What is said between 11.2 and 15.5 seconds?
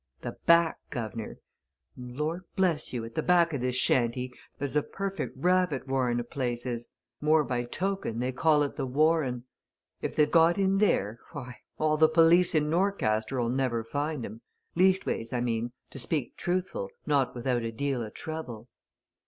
why, all the police in Norcaster'll never find 'em leastways, I